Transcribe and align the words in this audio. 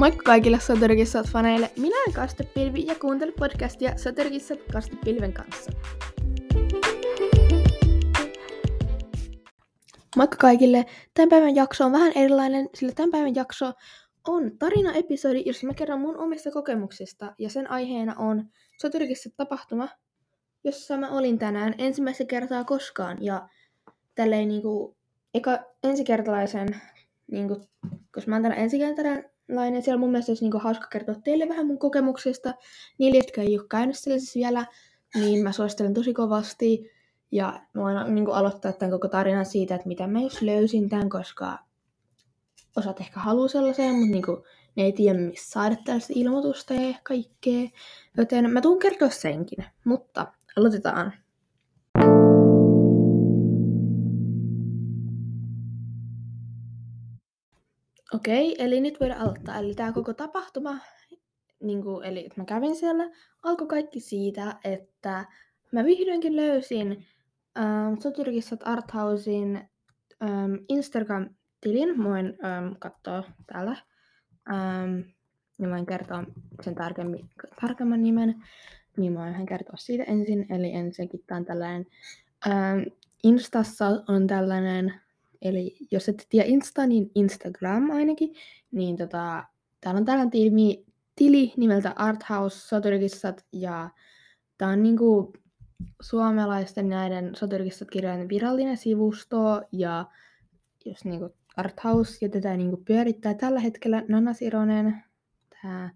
Moikka 0.00 0.22
kaikille 0.22 0.60
Soturkissat 0.60 1.26
faneille. 1.28 1.70
Minä 1.76 1.96
olen 1.96 2.14
Kastepilvi 2.14 2.86
ja 2.86 2.94
kuuntelen 2.94 3.34
podcastia 3.38 3.96
Soturkissat 3.98 4.58
Kastepilven 4.72 5.32
kanssa. 5.32 5.70
Moikka 10.16 10.36
kaikille. 10.36 10.86
Tämän 11.14 11.28
päivän 11.28 11.54
jakso 11.54 11.84
on 11.84 11.92
vähän 11.92 12.12
erilainen, 12.14 12.68
sillä 12.74 12.92
tämän 12.92 13.10
päivän 13.10 13.34
jakso 13.34 13.72
on 14.28 14.58
tarina-episodi, 14.58 15.42
jossa 15.46 15.66
mä 15.66 15.74
kerron 15.74 16.00
mun 16.00 16.16
omista 16.16 16.50
kokemuksista. 16.50 17.34
Ja 17.38 17.50
sen 17.50 17.70
aiheena 17.70 18.14
on 18.18 18.44
Soturkissat 18.80 19.32
tapahtuma, 19.36 19.88
jossa 20.64 20.96
mä 20.96 21.10
olin 21.10 21.38
tänään 21.38 21.74
ensimmäistä 21.78 22.24
kertaa 22.24 22.64
koskaan. 22.64 23.18
Ja 23.20 23.48
tälleen 24.14 24.48
niinku, 24.48 24.96
eka 25.34 25.58
ensikertalaisen, 25.82 26.68
niinku, 27.30 27.60
koska 28.14 28.30
mä 28.30 28.34
oon 28.36 28.42
täällä 28.42 28.56
ensikertalainen, 28.62 29.30
siellä 29.80 30.00
mun 30.00 30.10
mielestä 30.10 30.30
olisi 30.32 30.44
niinku 30.44 30.58
hauska 30.58 30.86
kertoa 30.86 31.14
teille 31.14 31.48
vähän 31.48 31.66
mun 31.66 31.78
kokemuksista. 31.78 32.54
Niille, 32.98 33.18
jotka 33.18 33.40
ei 33.40 33.58
ole 33.58 33.66
käynyt 33.70 33.98
sellaisessa 33.98 34.38
vielä, 34.38 34.66
niin 35.14 35.42
mä 35.42 35.52
suosittelen 35.52 35.94
tosi 35.94 36.14
kovasti. 36.14 36.90
Ja 37.32 37.60
mä 37.74 37.82
voin 37.82 38.14
niin 38.14 38.30
aloittaa 38.30 38.72
tämän 38.72 38.90
koko 38.90 39.08
tarinan 39.08 39.46
siitä, 39.46 39.74
että 39.74 39.88
mitä 39.88 40.06
mä 40.06 40.20
jos 40.20 40.42
löysin 40.42 40.88
tämän, 40.88 41.08
koska 41.08 41.58
osat 42.76 43.00
ehkä 43.00 43.20
haluaa 43.20 43.48
sellaiseen, 43.48 43.94
mutta 43.94 44.12
niin 44.12 44.24
kuin, 44.24 44.42
ne 44.76 44.82
ei 44.82 44.92
tiedä, 44.92 45.18
missä 45.18 45.50
saada 45.50 45.76
tällaista 45.84 46.12
ilmoitusta 46.16 46.74
ja 46.74 46.94
kaikkea. 47.02 47.68
Joten 48.16 48.50
mä 48.50 48.60
tuun 48.60 48.78
kertoa 48.78 49.10
senkin. 49.10 49.64
Mutta 49.84 50.26
aloitetaan. 50.56 51.12
Okei, 58.14 58.56
eli 58.58 58.80
nyt 58.80 59.00
voidaan 59.00 59.20
aloittaa. 59.20 59.58
Eli 59.58 59.74
tämä 59.74 59.92
koko 59.92 60.14
tapahtuma, 60.14 60.78
niin 61.62 61.82
kuin, 61.82 62.04
eli 62.04 62.20
että 62.26 62.40
mä 62.40 62.44
kävin 62.44 62.76
siellä, 62.76 63.10
alkoi 63.42 63.66
kaikki 63.66 64.00
siitä, 64.00 64.56
että 64.64 65.24
mä 65.72 65.84
vihdoinkin 65.84 66.36
löysin 66.36 67.06
ähm, 67.58 67.94
Soturkissat 67.98 68.60
Arthausin 68.64 69.68
ähm, 70.22 70.54
Instagram-tilin. 70.68 72.04
Voin 72.04 72.38
ähm, 72.44 72.72
katsoa 72.78 73.22
täällä. 73.46 73.76
Ähm, 74.50 74.98
ja 75.58 75.68
voin 75.68 75.86
kertoa 75.86 76.24
sen 76.62 76.74
tarkemmin, 76.74 77.30
tarkemman 77.60 78.02
nimen. 78.02 78.42
Niin 78.96 79.12
mä 79.12 79.20
voin 79.20 79.46
kertoa 79.46 79.76
siitä 79.76 80.04
ensin. 80.04 80.46
Eli 80.50 80.72
ensinnäkin 80.72 81.20
tää 81.26 81.38
on 81.38 81.44
tällainen 81.44 81.86
ähm, 82.46 82.80
Instassa 83.22 83.86
on 84.08 84.26
tällainen, 84.26 85.00
eli 85.42 85.76
jos 85.90 86.08
et 86.08 86.26
tiedä 86.28 86.48
Insta, 86.48 86.86
niin 86.86 87.10
Instagram 87.14 87.90
ainakin, 87.90 88.34
niin 88.72 88.96
tota, 88.96 89.44
täällä 89.80 89.98
on 89.98 90.04
tällainen 90.04 90.30
tili, 90.30 90.84
tili 91.16 91.52
nimeltä 91.56 91.92
Arthouse 91.96 92.68
Soturkissat, 92.68 93.44
ja 93.52 93.90
tää 94.58 94.68
on 94.68 94.82
niinku 94.82 95.32
suomalaisten 96.02 96.88
näiden 96.88 97.34
soturkistat-kirjojen 97.34 98.28
virallinen 98.28 98.76
sivusto, 98.76 99.62
ja 99.72 100.06
jos 100.84 101.04
niinku 101.04 101.34
Arthouse, 101.56 102.18
ja 102.20 102.28
tätä 102.28 102.56
niinku 102.56 102.76
pyörittää 102.76 103.34
tällä 103.34 103.60
hetkellä 103.60 104.04
Nana 104.08 104.32
Sironen, 104.32 105.02
tämä 105.62 105.90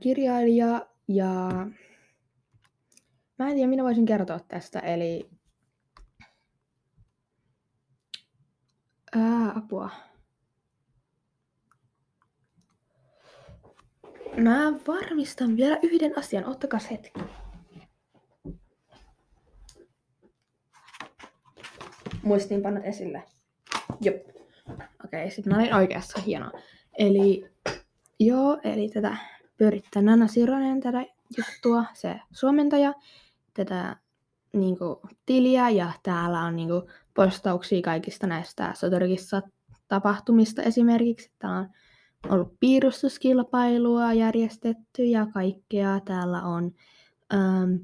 kirjailija, 0.00 0.86
ja 1.08 1.48
mä 3.38 3.48
en 3.48 3.54
tiedä, 3.54 3.68
minä 3.68 3.84
voisin 3.84 4.06
kertoa 4.06 4.40
tästä, 4.48 4.78
eli 4.78 5.30
Ää, 9.16 9.52
apua. 9.56 9.90
Mä 14.36 14.72
varmistan 14.86 15.56
vielä 15.56 15.78
yhden 15.82 16.18
asian, 16.18 16.44
ottakas 16.44 16.90
hetki. 16.90 17.20
muistiinpanot 22.24 22.84
esille. 22.84 23.22
Jop. 24.00 24.16
Okei, 24.68 24.84
okay, 25.04 25.30
sitten 25.30 25.52
mä 25.52 25.60
olin 25.60 25.74
oikeassa. 25.74 26.20
Hienoa. 26.20 26.50
Eli 26.98 27.50
joo, 28.20 28.58
eli 28.64 28.88
tätä 28.88 29.16
pyörittää 29.56 30.02
Nana 30.02 30.26
Sironen 30.26 30.80
tätä 30.80 31.04
juttua, 31.38 31.84
se 31.92 32.20
suomentaja, 32.32 32.94
tätä 33.54 33.96
niinku, 34.52 35.00
tiliä 35.26 35.70
ja 35.70 35.92
täällä 36.02 36.40
on 36.40 36.56
niinku, 36.56 36.88
postauksia 37.14 37.82
kaikista 37.82 38.26
näistä 38.26 38.72
Sotorikissa 38.76 39.42
tapahtumista 39.88 40.62
esimerkiksi. 40.62 41.30
Täällä 41.38 41.58
on 41.58 41.68
ollut 42.28 42.56
piirustuskilpailua 42.60 44.12
järjestetty 44.12 45.04
ja 45.04 45.26
kaikkea. 45.34 46.00
Täällä 46.00 46.42
on 46.42 46.72
ähm, 47.34 47.74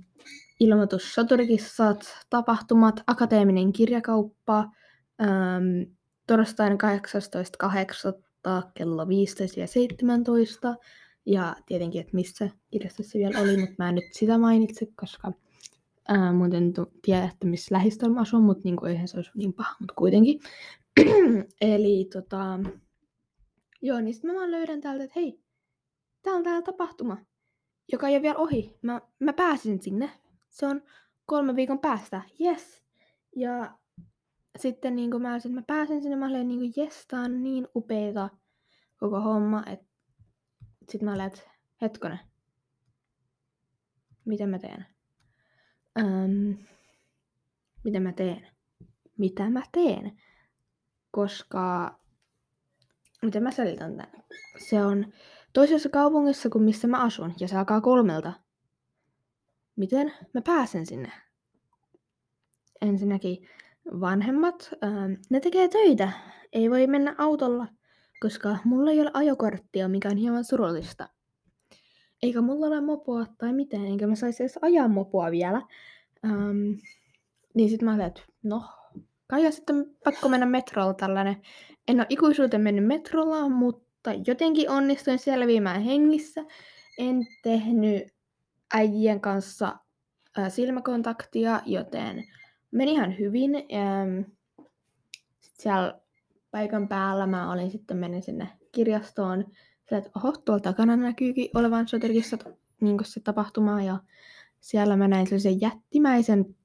ilmoitus 0.60 1.14
Soturikissat, 1.14 2.26
tapahtumat, 2.30 3.02
akateeminen 3.06 3.72
kirjakauppa, 3.72 4.58
ähm, 5.22 5.92
torstaina 6.26 6.76
18.8. 6.76 8.22
kello 8.74 9.08
15 9.08 9.60
ja 9.60 9.66
17. 9.66 10.74
Ja 11.26 11.56
tietenkin, 11.66 12.00
että 12.00 12.14
missä 12.14 12.50
kirjastossa 12.70 13.18
vielä 13.18 13.40
oli, 13.40 13.56
mutta 13.56 13.74
mä 13.78 13.88
en 13.88 13.94
nyt 13.94 14.12
sitä 14.12 14.38
mainitse, 14.38 14.86
koska 14.96 15.32
ää, 16.10 16.32
muuten 16.32 16.72
tu- 16.72 16.92
tiedä, 17.02 17.24
että 17.24 17.46
missä 17.46 17.74
lähistöllä 17.74 18.14
mä 18.14 18.20
asun, 18.20 18.42
mutta 18.42 18.62
niin 18.64 18.86
eihän 18.86 19.08
se 19.08 19.16
olisi 19.18 19.30
niin 19.34 19.52
paha, 19.52 19.76
mutta 19.80 19.94
kuitenkin. 19.94 20.40
Eli 21.60 22.08
tota, 22.12 22.60
joo, 23.82 24.00
niin 24.00 24.14
sitten 24.14 24.30
mä 24.30 24.36
vaan 24.38 24.50
löydän 24.50 24.80
täältä, 24.80 25.04
että 25.04 25.20
hei, 25.20 25.40
tää 26.22 26.34
on 26.34 26.42
täällä 26.42 26.62
tapahtuma, 26.62 27.16
joka 27.92 28.08
ei 28.08 28.14
ole 28.14 28.22
vielä 28.22 28.38
ohi. 28.38 28.78
Mä, 28.82 29.00
mä 29.18 29.32
pääsin 29.32 29.82
sinne. 29.82 30.10
Se 30.48 30.66
on 30.66 30.82
kolme 31.26 31.56
viikon 31.56 31.78
päästä. 31.78 32.22
Yes. 32.40 32.82
Ja 33.36 33.78
sitten 34.58 34.96
niin 34.96 35.10
kuin 35.10 35.22
mä, 35.22 35.38
sit 35.38 35.52
mä 35.52 35.62
pääsin 35.66 36.02
sinne, 36.02 36.16
mä 36.16 36.26
olin 36.26 36.48
niin 36.48 36.60
kuin, 36.60 36.84
yes, 36.84 37.06
tää 37.08 37.20
on 37.20 37.42
niin 37.42 37.68
upeeta 37.76 38.30
koko 38.96 39.20
homma, 39.20 39.64
että 39.66 39.86
sitten 40.88 41.04
mä 41.04 41.14
olin, 41.14 41.26
että 41.26 41.40
hetkonen, 41.82 42.18
mitä 44.24 44.46
mä 44.46 44.58
teen? 44.58 44.86
Öm, 46.00 46.56
mitä 47.84 48.00
mä 48.00 48.12
teen? 48.12 48.46
Mitä 49.18 49.50
mä 49.50 49.62
teen? 49.72 50.12
Koska, 51.10 51.94
miten 53.22 53.42
mä 53.42 53.50
selitän 53.50 53.96
tämän? 53.96 54.24
Se 54.68 54.84
on 54.84 55.12
toisessa 55.52 55.88
kaupungissa 55.88 56.50
kuin 56.50 56.64
missä 56.64 56.88
mä 56.88 57.02
asun, 57.02 57.34
ja 57.40 57.48
se 57.48 57.56
alkaa 57.56 57.80
kolmelta. 57.80 58.32
Miten 59.76 60.12
mä 60.34 60.40
pääsen 60.42 60.86
sinne? 60.86 61.12
Ensinnäkin 62.80 63.48
vanhemmat, 64.00 64.70
ähm, 64.84 65.12
ne 65.30 65.40
tekee 65.40 65.68
töitä. 65.68 66.12
Ei 66.52 66.70
voi 66.70 66.86
mennä 66.86 67.14
autolla, 67.18 67.66
koska 68.20 68.58
mulla 68.64 68.90
ei 68.90 69.00
ole 69.00 69.10
ajokorttia, 69.14 69.88
mikä 69.88 70.08
on 70.08 70.16
hieman 70.16 70.44
surullista. 70.44 71.08
Eikä 72.22 72.40
mulla 72.40 72.66
ole 72.66 72.80
mopoa 72.80 73.26
tai 73.38 73.52
mitään, 73.52 73.86
enkä 73.86 74.06
mä 74.06 74.14
saisi 74.14 74.42
edes 74.42 74.58
ajaa 74.62 74.88
mopoa 74.88 75.30
vielä. 75.30 75.62
Ähm, 76.24 76.72
niin 77.54 77.70
sit 77.70 77.82
mä 77.82 77.94
olin, 77.94 78.06
että 78.06 78.22
no, 78.42 78.62
kai 79.26 79.52
sitten 79.52 79.96
pakko 80.04 80.28
mennä 80.28 80.46
metrolla 80.46 80.94
tällainen. 80.94 81.36
En 81.88 81.96
ole 81.96 82.06
ikuisuuteen 82.08 82.62
mennyt 82.62 82.86
metrolla, 82.86 83.48
mutta 83.48 84.12
jotenkin 84.26 84.70
onnistuin 84.70 85.18
selviämään 85.18 85.82
hengissä. 85.82 86.44
En 86.98 87.26
tehnyt 87.42 88.02
äijien 88.74 89.20
kanssa 89.20 89.76
ää, 90.36 90.48
silmäkontaktia, 90.48 91.60
joten 91.66 92.24
meni 92.70 92.92
ihan 92.92 93.18
hyvin. 93.18 93.50
Ähm, 93.54 94.20
siellä 95.40 96.00
paikan 96.50 96.88
päällä 96.88 97.26
mä 97.26 97.52
olin 97.52 97.70
sitten 97.70 97.96
menin 97.96 98.22
sinne 98.22 98.48
kirjastoon. 98.72 99.44
Sillä, 99.90 99.98
että 99.98 100.10
oho, 100.16 100.32
tuolla 100.44 100.60
takana 100.60 100.96
näkyykin 100.96 101.50
olevan 101.54 101.88
Soterkissa 101.88 102.38
niin 102.80 102.98
se 103.04 103.20
tapahtuma. 103.20 103.82
Ja 103.82 103.98
siellä 104.60 104.96
mä 104.96 105.08
näin 105.08 105.26
sellaisen 105.26 105.60
jättimäisen, 105.60 106.56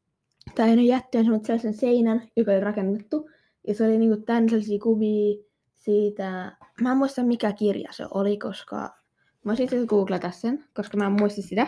tai 0.55 0.69
ei 0.69 0.87
jättimäisen, 0.87 1.33
mutta 1.33 1.47
sellaisen 1.47 1.73
seinän, 1.73 2.27
joka 2.35 2.51
oli 2.51 2.59
rakennettu. 2.59 3.29
Ja 3.67 3.73
se 3.73 3.85
oli 3.85 3.97
niin 3.97 4.23
tämän 4.23 4.49
sellaisia 4.49 4.79
kuvia 4.79 5.43
siitä, 5.75 6.57
mä 6.81 6.91
en 6.91 6.97
muista 6.97 7.23
mikä 7.23 7.51
kirja 7.51 7.91
se 7.91 8.05
oli, 8.13 8.37
koska 8.37 8.89
mä 9.43 9.53
itse 9.59 9.85
googlata 9.85 10.31
sen, 10.31 10.65
koska 10.73 10.97
mä 10.97 11.05
en 11.05 11.11
muista 11.11 11.41
sitä 11.41 11.67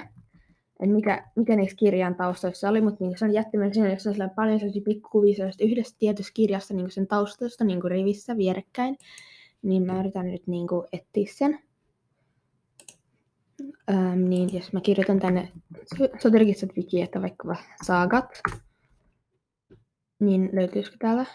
että 0.80 0.96
mikä, 0.96 1.28
mikä 1.36 1.56
niissä 1.56 1.78
kirjan 1.78 2.16
taustoissa 2.16 2.70
oli, 2.70 2.82
mutta 2.82 3.04
niin 3.04 3.18
se 3.18 3.26
on 3.26 3.34
jättimäinen 3.34 3.74
siinä, 3.74 3.90
jossa 3.90 4.10
on 4.10 4.30
paljon 4.36 4.60
sellaisia 4.60 4.82
pikkukuvia 4.86 5.36
yhdessä 5.62 5.96
tietyssä 6.00 6.34
kirjassa 6.34 6.74
niin 6.74 6.92
sen 6.92 7.08
taustasta 7.08 7.64
niin 7.64 7.84
rivissä 7.84 8.38
vierekkäin, 8.38 8.98
niin 9.62 9.84
mä 9.84 10.00
yritän 10.00 10.32
nyt 10.32 10.48
niin 10.48 10.68
kuin, 10.68 10.88
etsiä 10.94 11.34
sen. 11.34 11.60
Öm, 13.90 14.30
niin 14.30 14.54
jos 14.54 14.74
mä 14.74 14.82
kirjoitan 14.82 15.20
tänne 15.20 15.52
Soterkissat 16.20 16.70
wiki, 16.78 17.02
että 17.02 17.22
vaikka 17.22 17.56
saagat, 17.84 18.42
niin 20.20 20.50
löytyisikö 20.54 20.98
täällä 21.00 21.26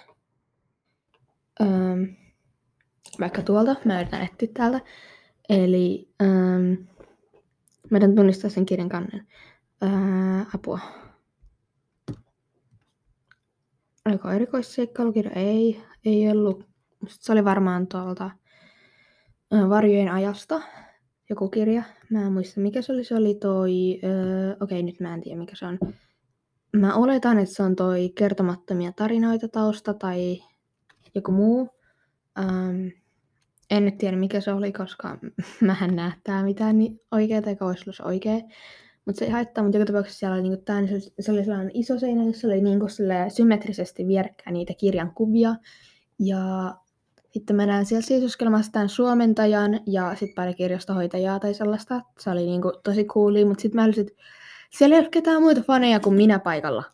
öm, 1.60 2.16
vaikka 3.20 3.42
tuolta, 3.42 3.76
mä 3.84 4.00
yritän 4.00 4.22
etsiä 4.22 4.48
täältä. 4.54 4.80
Eli 5.48 6.08
ähm, 6.22 6.74
meidän 7.90 8.14
tunnistaa 8.14 8.50
sen 8.50 8.66
kirjan 8.66 8.88
kannen. 8.88 9.26
Ää, 9.80 10.46
apua. 10.54 10.78
Oliko 14.06 14.30
erikoisseikkailukirja? 14.30 15.30
Ei, 15.30 15.82
ei 16.04 16.30
ollut. 16.30 16.71
Se 17.08 17.32
oli 17.32 17.44
varmaan 17.44 17.86
tuolta 17.86 18.30
Varjojen 19.68 20.08
ajasta 20.08 20.62
joku 21.30 21.48
kirja. 21.48 21.82
Mä 22.10 22.22
en 22.22 22.32
muista 22.32 22.60
mikä 22.60 22.82
se 22.82 22.92
oli. 22.92 23.04
Se 23.04 23.14
oli 23.14 23.34
toi, 23.34 24.00
öö, 24.04 24.56
okei 24.60 24.82
nyt 24.82 25.00
mä 25.00 25.14
en 25.14 25.20
tiedä 25.20 25.38
mikä 25.38 25.56
se 25.56 25.66
on. 25.66 25.78
Mä 26.76 26.94
oletan, 26.94 27.38
että 27.38 27.54
se 27.54 27.62
on 27.62 27.76
toi 27.76 28.12
kertomattomia 28.14 28.92
tarinoita 28.92 29.48
tausta 29.48 29.94
tai 29.94 30.42
joku 31.14 31.32
muu. 31.32 31.68
Ähm, 32.38 32.86
en 33.70 33.84
nyt 33.84 33.98
tiedä 33.98 34.16
mikä 34.16 34.40
se 34.40 34.52
oli, 34.52 34.72
koska 34.72 35.18
mä 35.60 35.76
en 35.82 35.96
näe 35.96 36.12
tää 36.24 36.42
mitään 36.42 36.78
niin 36.78 37.00
oikeaa 37.10 37.42
eikä 37.46 37.64
olisi 37.64 37.84
ollut 37.86 38.00
oikea. 38.00 38.40
Mutta 39.04 39.18
se 39.18 39.24
ei 39.24 39.30
haittaa, 39.30 39.64
mutta 39.64 39.78
joka 39.78 39.86
tapauksessa 39.86 40.18
siellä 40.18 40.34
oli, 40.34 40.42
niinku, 40.42 40.62
tää, 40.64 40.80
niin 40.80 41.00
se, 41.00 41.12
se 41.20 41.32
oli 41.32 41.44
sellainen 41.44 41.70
iso 41.74 41.98
seinä, 41.98 42.24
jossa 42.24 42.46
oli 42.46 42.60
niinku, 42.60 42.86
symmetrisesti 43.28 44.06
vierekkäin 44.06 44.54
niitä 44.54 44.72
kirjan 44.78 45.14
kuvia. 45.14 45.54
Ja 46.18 46.74
sitten 47.32 47.56
mä 47.56 47.84
siellä 47.84 48.02
sisuskelemassa 48.02 48.72
tämän 48.72 48.88
suomentajan 48.88 49.80
ja 49.86 50.14
sitten 50.14 50.34
pari 50.34 50.54
kirjastohoitajaa 50.54 51.40
tai 51.40 51.54
sellaista. 51.54 52.00
Se 52.18 52.30
oli 52.30 52.46
niinku 52.46 52.72
tosi 52.84 53.04
cooli, 53.04 53.44
mutta 53.44 53.62
sitten 53.62 53.80
mä 53.80 53.84
olisin, 53.84 54.06
että 54.06 54.22
siellä 54.70 54.96
ei 54.96 55.00
ole 55.00 55.08
ketään 55.10 55.42
muita 55.42 55.62
faneja 55.62 56.00
kuin 56.00 56.16
minä 56.16 56.38
paikalla. 56.38 56.84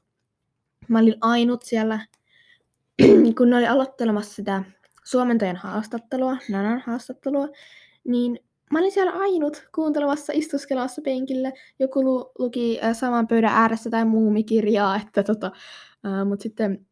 Mä 0.88 0.98
olin 0.98 1.14
ainut 1.20 1.62
siellä, 1.62 2.00
kun 3.38 3.50
ne 3.50 3.56
oli 3.56 3.66
aloittelemassa 3.66 4.34
sitä 4.34 4.64
suomentajan 5.04 5.56
haastattelua, 5.56 6.36
Nanan 6.50 6.82
haastattelua, 6.86 7.48
niin 8.04 8.40
mä 8.72 8.78
olin 8.78 8.92
siellä 8.92 9.12
ainut 9.12 9.68
kuuntelemassa, 9.74 10.32
istuskelemassa 10.36 11.02
penkillä. 11.02 11.52
Joku 11.78 12.04
lu- 12.04 12.32
luki 12.38 12.80
äh, 12.84 12.96
saman 12.96 13.28
pöydän 13.28 13.52
ääressä 13.52 13.90
tai 13.90 14.04
muumikirjaa, 14.04 14.96
että 14.96 15.22
tota, 15.22 15.50
äh, 16.06 16.26
mutta 16.26 16.42
sitten 16.42 16.86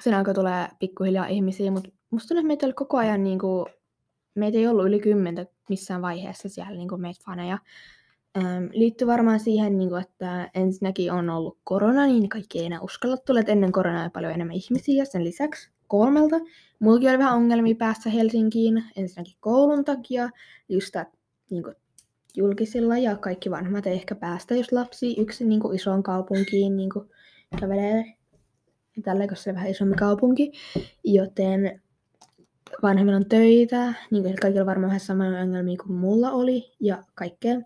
sen 0.00 0.14
alkoi 0.14 0.34
tulee 0.34 0.68
pikkuhiljaa 0.78 1.26
ihmisiä, 1.26 1.70
mutta 1.70 1.97
musta 2.10 2.28
tuntuu, 2.28 2.40
että 2.40 2.46
meitä 2.46 2.66
oli 2.66 2.72
koko 2.72 2.96
ajan, 2.96 3.24
niin 3.24 3.38
kuin, 3.38 3.66
meitä 4.34 4.58
ei 4.58 4.66
ollut 4.66 4.86
yli 4.86 5.00
kymmentä 5.00 5.46
missään 5.68 6.02
vaiheessa 6.02 6.48
siellä 6.48 6.76
niin 6.76 6.88
kuin 6.88 7.00
meitä 7.00 7.20
faneja. 7.24 7.58
Ähm, 8.36 8.64
liittyy 8.72 9.06
varmaan 9.06 9.40
siihen, 9.40 9.78
niin 9.78 9.88
kuin, 9.88 10.02
että 10.02 10.50
ensinnäkin 10.54 11.12
on 11.12 11.30
ollut 11.30 11.58
korona, 11.64 12.06
niin 12.06 12.28
kaikki 12.28 12.58
ei 12.58 12.66
enää 12.66 12.80
uskalla 12.80 13.16
tulla, 13.16 13.40
että 13.40 13.52
ennen 13.52 13.72
koronaa 13.72 14.02
oli 14.02 14.10
paljon 14.10 14.32
enemmän 14.32 14.56
ihmisiä. 14.56 15.04
Sen 15.04 15.24
lisäksi 15.24 15.70
kolmelta. 15.86 16.36
Mullakin 16.78 17.08
oli 17.08 17.18
vähän 17.18 17.34
ongelmia 17.34 17.74
päässä 17.74 18.10
Helsinkiin, 18.10 18.84
ensinnäkin 18.96 19.34
koulun 19.40 19.84
takia, 19.84 20.30
just 20.68 20.96
että 20.96 21.18
niin 21.50 21.62
kuin, 21.62 21.74
julkisilla 22.36 22.98
ja 22.98 23.16
kaikki 23.16 23.50
vanhemmat 23.50 23.86
ei 23.86 23.94
ehkä 23.94 24.14
päästä, 24.14 24.54
jos 24.54 24.72
lapsi 24.72 25.14
yksin 25.20 25.48
niin 25.48 25.60
kuin, 25.60 25.76
isoon 25.76 26.02
kaupunkiin 26.02 26.76
niin 26.76 26.90
kuin, 26.90 27.08
kävelee. 27.60 28.04
Tällä 29.04 29.26
se 29.34 29.54
vähän 29.54 29.70
isompi 29.70 29.96
kaupunki, 29.96 30.52
joten 31.04 31.82
vanhemmilla 32.82 33.16
on 33.16 33.28
töitä, 33.28 33.94
niin 34.10 34.22
kuin 34.22 34.36
kaikilla 34.36 34.66
varmaan 34.66 34.88
vähän 34.88 35.00
samoja 35.00 35.40
ongelmia 35.40 35.76
kuin 35.82 35.92
mulla 35.92 36.30
oli 36.30 36.72
ja 36.80 37.02
kaikkea. 37.14 37.60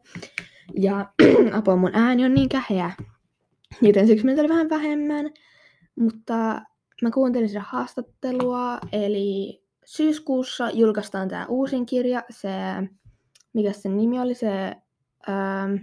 Ja 0.80 1.12
apua 1.58 1.76
mun 1.76 1.90
ääni 1.94 2.24
on 2.24 2.34
niin 2.34 2.48
käheä, 2.48 2.90
joten 3.82 4.06
siksi 4.06 4.26
meitä 4.26 4.40
oli 4.40 4.48
vähän 4.48 4.70
vähemmän. 4.70 5.30
Mutta 5.96 6.62
mä 7.02 7.10
kuuntelin 7.14 7.48
sitä 7.48 7.64
haastattelua, 7.66 8.78
eli 8.92 9.62
syyskuussa 9.84 10.70
julkaistaan 10.70 11.28
tämä 11.28 11.46
uusin 11.46 11.86
kirja, 11.86 12.22
se, 12.30 12.48
mikä 13.52 13.72
sen 13.72 13.96
nimi 13.96 14.20
oli, 14.20 14.34
se 14.34 14.76
ähm, 15.28 15.74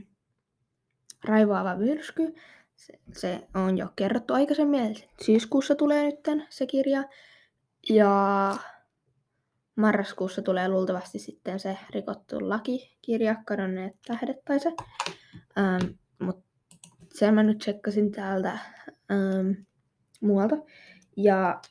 Raivoava 1.26 1.76
myrsky. 1.76 2.36
Se, 2.76 3.00
se 3.14 3.48
on 3.54 3.78
jo 3.78 3.88
kerrottu 3.96 4.34
aikaisemmin, 4.34 4.80
eli 4.80 5.10
syyskuussa 5.26 5.76
tulee 5.76 6.04
nyt 6.06 6.20
se 6.50 6.66
kirja. 6.66 7.04
Ja 7.90 8.56
marraskuussa 9.80 10.42
tulee 10.42 10.68
luultavasti 10.68 11.20
sitten 11.20 11.60
se 11.60 11.78
rikottu 11.90 12.50
lakikirja, 12.50 13.36
kadonneet 13.46 13.94
tähdet 14.08 14.38
tai 14.46 14.60
se. 14.60 14.74
Ähm, 15.58 15.92
Mutta 16.20 16.46
sen 17.14 17.34
mä 17.34 17.44
nyt 17.44 17.58
tsekkasin 17.58 18.12
täältä 18.12 18.50
ähm, 19.12 19.52
muualta. 20.22 20.56
Ja 21.18 21.62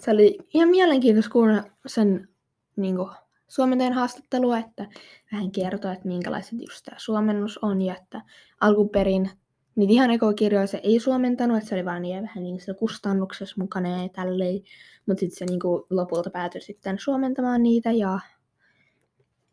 se 0.00 0.10
oli 0.10 0.38
ihan 0.54 0.68
mielenkiintoista 0.68 1.32
kuulla 1.32 1.64
sen 1.86 2.28
niin 2.76 2.96
kuin, 2.96 3.10
suomentajan 3.48 3.92
haastattelua, 3.92 4.58
että 4.58 4.86
vähän 5.32 5.50
kertoo, 5.50 5.92
että 5.92 6.08
minkälaiset 6.08 6.60
just 6.60 6.84
tämä 6.84 6.98
suomennus 6.98 7.58
on 7.58 7.82
ja 7.82 7.96
että 7.96 8.22
alkuperin 8.60 9.30
niitä 9.76 9.92
ihan 9.92 10.10
ekokirjoja 10.10 10.66
se 10.66 10.80
ei 10.82 11.00
suomentanut, 11.00 11.56
että 11.56 11.68
se 11.68 11.74
oli 11.74 11.84
vaan 11.84 12.02
niin 12.02 12.22
vähän 12.22 12.44
niin 12.44 12.58
kustannuksessa 12.78 13.56
mukana 13.58 14.02
ja 14.02 14.08
tälleen. 14.08 14.60
Mutta 15.06 15.20
sitten 15.20 15.38
se 15.38 15.44
niin 15.44 15.60
kuin, 15.60 15.82
lopulta 15.90 16.30
päätyi 16.30 16.60
sitten 16.60 16.98
suomentamaan 16.98 17.62
niitä 17.62 17.92
ja 17.92 18.18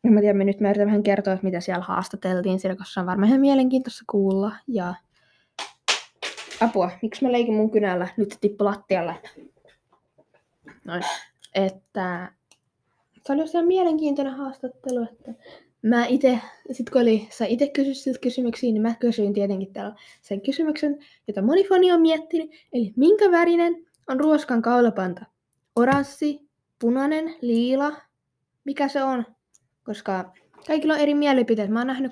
en 0.04 0.14
mä 0.14 0.20
tiedä, 0.20 0.38
me 0.38 0.44
nyt 0.44 0.60
mä 0.60 0.70
yritän 0.70 0.88
vähän 0.88 1.04
kertoa, 1.04 1.34
että 1.34 1.46
mitä 1.46 1.60
siellä 1.60 1.84
haastateltiin, 1.84 2.60
sillä 2.60 2.76
koska 2.76 2.94
se 2.94 3.00
on 3.00 3.06
varmaan 3.06 3.28
ihan 3.28 3.42
mielenkiintoista 3.42 4.04
kuulla. 4.10 4.56
Ja 4.68 4.94
apua, 6.62 6.92
miksi 7.02 7.26
mä 7.26 7.32
leikin 7.32 7.54
mun 7.54 7.72
kynällä? 7.72 8.08
Nyt 8.18 8.32
se 8.32 8.40
tippu 8.40 8.66
lattialle. 8.66 9.16
Noin. 10.84 11.04
Että 11.56 12.32
se 13.28 13.34
oli 13.34 13.44
ihan 13.54 13.66
mielenkiintoinen 13.66 14.34
haastattelu, 14.34 15.04
että 15.04 15.34
mä 15.82 16.06
itse, 16.06 16.40
sit 16.72 16.90
kun 16.90 17.02
oli, 17.02 17.28
sä 17.32 17.46
itse 17.46 17.68
kysyt 17.68 17.98
siltä 17.98 18.20
kysymyksiä, 18.20 18.72
niin 18.72 18.82
mä 18.82 18.96
kysyin 18.96 19.34
tietenkin 19.34 19.74
täällä 19.74 19.96
sen 20.22 20.42
kysymyksen, 20.42 21.00
jota 21.28 21.42
moni 21.42 21.68
fani 21.68 21.92
on 21.92 22.02
miettinyt, 22.02 22.52
eli 22.74 22.94
minkä 22.96 23.32
värinen 23.32 23.86
on 24.10 24.20
ruoskan 24.20 24.62
kaulapanta? 24.62 25.26
Oranssi, 25.76 26.50
punainen, 26.80 27.36
liila, 27.42 27.94
mikä 28.66 28.88
se 28.88 29.04
on? 29.04 29.26
Koska 29.84 30.34
kaikilla 30.68 30.94
on 30.94 31.00
eri 31.00 31.14
mielipiteet. 31.14 31.70
Mä 31.70 31.80
oon 31.80 31.88
nähnyt 31.88 32.12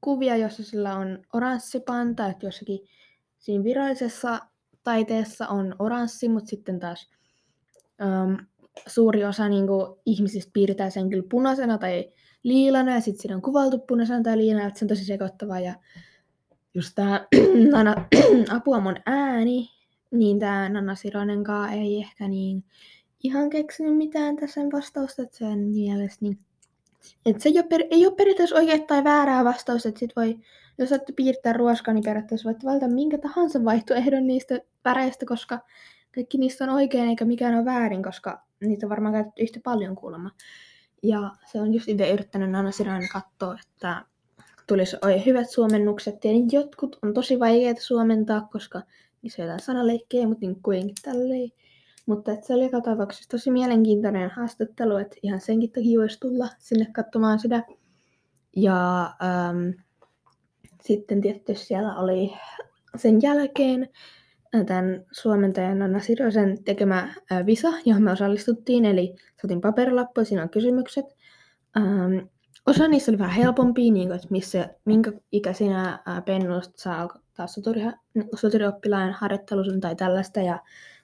kuvia, 0.00 0.36
jossa 0.36 0.64
sillä 0.64 0.96
on 0.96 1.18
oranssi 1.32 1.80
panta, 1.80 2.26
että 2.26 2.46
jossakin 2.46 2.78
siinä 3.38 3.64
virallisessa 3.64 4.40
taiteessa 4.82 5.48
on 5.48 5.74
oranssi, 5.78 6.28
mutta 6.28 6.50
sitten 6.50 6.80
taas 6.80 7.10
um, 8.04 8.36
suuri 8.86 9.24
osa 9.24 9.48
niin 9.48 9.66
kuin, 9.66 9.96
ihmisistä 10.06 10.50
piirtää 10.52 10.90
sen 10.90 11.10
kyllä 11.10 11.26
punaisena 11.30 11.78
tai 11.78 12.12
liilana, 12.42 12.94
ja 12.94 13.00
sitten 13.00 13.22
siinä 13.22 13.36
on 13.36 13.42
kuvaltu 13.42 13.78
punaisena 13.78 14.22
tai 14.22 14.38
liilana, 14.38 14.66
että 14.66 14.78
se 14.78 14.84
on 14.84 14.88
tosi 14.88 15.04
sekoittava. 15.04 15.60
Ja 15.60 15.74
just 16.74 16.92
tämä 16.94 17.26
Nana, 17.72 17.94
apua 18.56 18.80
mun 18.80 18.96
ääni, 19.06 19.68
niin 20.10 20.38
tämä 20.38 20.68
Nanna 20.68 20.94
Sironenkaan 20.94 21.72
ei 21.72 22.00
ehkä 22.00 22.28
niin 22.28 22.64
ihan 23.22 23.50
keksinyt 23.50 23.96
mitään 23.96 24.36
tässä 24.36 24.60
vastausta, 24.72 25.22
että 25.22 25.38
sen 25.38 25.58
mielestä 25.58 26.18
niin 26.20 26.38
et 27.26 27.40
se 27.40 27.48
ei 27.48 27.58
ole, 27.58 27.66
per, 27.68 27.82
ei 27.90 28.06
ole 28.06 28.14
periaatteessa 28.14 28.56
oikea 28.56 28.78
tai 28.78 29.04
väärää 29.04 29.44
vastausta, 29.44 29.88
että 29.88 29.98
sit 29.98 30.16
voi, 30.16 30.38
jos 30.78 30.92
olette 30.92 31.12
piirtää 31.12 31.52
ruoskaa, 31.52 31.94
niin 31.94 32.04
periaatteessa 32.04 32.46
voitte 32.46 32.66
valita 32.66 32.88
minkä 32.88 33.18
tahansa 33.18 33.64
vaihtoehdon 33.64 34.26
niistä 34.26 34.60
väreistä, 34.84 35.26
koska 35.26 35.58
kaikki 36.14 36.38
niistä 36.38 36.64
on 36.64 36.70
oikein 36.70 37.08
eikä 37.08 37.24
mikään 37.24 37.54
ole 37.54 37.64
väärin, 37.64 38.02
koska 38.02 38.42
niitä 38.60 38.86
on 38.86 38.90
varmaan 38.90 39.14
käytetty 39.14 39.42
yhtä 39.42 39.60
paljon 39.64 39.96
kuulemma. 39.96 40.30
Ja 41.02 41.30
se 41.46 41.60
on 41.60 41.74
just 41.74 41.88
itse 41.88 42.10
yrittänyt 42.10 42.54
aina 42.54 42.70
sinä 42.70 43.00
katsoa, 43.12 43.56
että 43.66 44.04
tulisi 44.66 44.96
hyvät 45.26 45.50
suomennukset. 45.50 46.24
Ja 46.24 46.30
jotkut 46.52 46.98
on 47.02 47.14
tosi 47.14 47.40
vaikeita 47.40 47.80
suomentaa, 47.80 48.48
koska 48.52 48.82
jotain 49.38 49.60
sanaleikkejä, 49.60 50.28
mutta 50.28 50.46
niin 50.46 50.62
kuitenkin 50.62 50.96
tälleen. 51.02 51.50
Mutta 52.06 52.32
se 52.42 52.54
oli 52.54 52.64
joka 52.64 52.80
tapauksessa 52.80 53.28
tosi 53.30 53.50
mielenkiintoinen 53.50 54.30
haastattelu, 54.30 54.96
että 54.96 55.16
ihan 55.22 55.40
senkin 55.40 55.72
takia 55.72 56.00
voisi 56.00 56.20
tulla 56.20 56.48
sinne 56.58 56.86
katsomaan 56.92 57.38
sitä. 57.38 57.62
Ja 58.56 59.04
ähm, 59.04 59.70
sitten 60.82 61.20
tietysti 61.20 61.54
siellä 61.54 61.96
oli 61.96 62.32
sen 62.96 63.22
jälkeen 63.22 63.88
tämän 64.66 65.04
suomentajan 65.12 65.82
Anna 65.82 66.00
Sirosen 66.00 66.64
tekemä 66.64 67.14
ää, 67.30 67.46
visa, 67.46 67.68
johon 67.84 68.02
me 68.02 68.12
osallistuttiin, 68.12 68.84
eli 68.84 69.14
saatiin 69.42 69.60
paperilappu 69.60 70.24
siinä 70.24 70.42
on 70.42 70.50
kysymykset. 70.50 71.04
Ähm, 71.76 72.26
osa 72.68 72.88
niistä 72.88 73.10
oli 73.10 73.18
vähän 73.18 73.36
helpompia, 73.36 73.92
niin 73.92 74.08
kuin, 74.08 74.16
että 74.16 74.28
missä, 74.30 74.68
minkä 74.84 75.12
ikäisinä 75.32 76.02
pennusta 76.24 76.82
saa 76.82 77.46
soturi, 77.46 77.82
soturioppilaan 78.34 79.12
harjoittelun 79.12 79.80
tai 79.80 79.96
tällaista, 79.96 80.40
ja, 80.40 80.58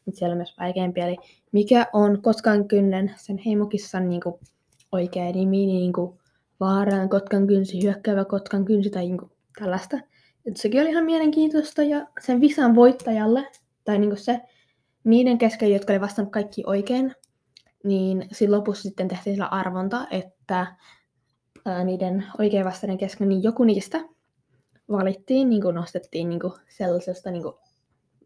mutta 0.04 0.18
siellä 0.18 0.32
on 0.32 0.38
myös 0.38 0.54
vaikeampi, 0.60 1.00
eli 1.00 1.16
mikä 1.52 1.86
on 1.92 2.22
Kotkan 2.22 2.68
kynnen, 2.68 3.14
sen 3.16 3.38
heimokissan 3.38 4.08
niin 4.08 4.20
kuin, 4.20 4.34
oikea 4.92 5.32
nimi, 5.32 5.66
niin 5.66 5.92
kuin 5.92 6.18
vaaraan 6.60 7.08
Kotkan 7.08 7.46
kynsi, 7.46 7.82
hyökkäävä 7.82 8.24
Kotkan 8.24 8.64
kynsi 8.64 8.90
tai 8.90 9.02
niin 9.02 9.18
kuin, 9.18 9.30
tällaista. 9.58 9.96
Et 10.46 10.56
sekin 10.56 10.80
oli 10.80 10.90
ihan 10.90 11.04
mielenkiintoista 11.04 11.82
ja 11.82 12.06
sen 12.20 12.40
visan 12.40 12.74
voittajalle, 12.74 13.50
tai 13.84 13.98
niin 13.98 14.16
se, 14.16 14.40
niiden 15.04 15.38
kesken, 15.38 15.72
jotka 15.72 15.92
oli 15.92 16.00
vastannut 16.00 16.32
kaikki 16.32 16.62
oikein, 16.66 17.14
niin 17.84 18.26
siinä 18.32 18.56
lopussa 18.56 18.82
sitten 18.82 19.08
tehtiin 19.08 19.36
sillä 19.36 19.46
arvonta, 19.46 20.06
että 20.10 20.66
ää, 21.64 21.84
niiden 21.84 22.24
oikein 22.38 22.64
vastainen 22.64 22.98
kesken, 22.98 23.28
niin 23.28 23.42
joku 23.42 23.64
niistä 23.64 24.00
valittiin, 24.90 25.50
niin 25.50 25.62
kuin 25.62 25.74
nostettiin 25.74 26.28
niin 26.28 26.40
kuin 26.40 26.52
sellaisesta 26.68 27.30
niin 27.30 27.42
kuin 27.42 27.54